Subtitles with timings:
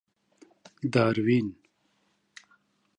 [0.93, 1.47] داروېن.